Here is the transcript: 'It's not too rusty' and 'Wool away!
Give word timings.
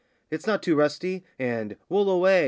'It's 0.31 0.47
not 0.47 0.63
too 0.63 0.75
rusty' 0.75 1.23
and 1.37 1.77
'Wool 1.87 2.09
away! 2.09 2.39